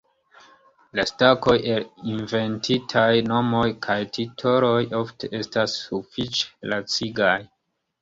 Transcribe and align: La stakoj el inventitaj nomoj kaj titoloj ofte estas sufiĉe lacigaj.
La 0.99 1.03
stakoj 1.09 1.55
el 1.73 1.85
inventitaj 2.13 3.05
nomoj 3.29 3.63
kaj 3.89 4.01
titoloj 4.19 4.75
ofte 5.05 5.33
estas 5.45 5.81
sufiĉe 5.87 6.75
lacigaj. 6.75 7.41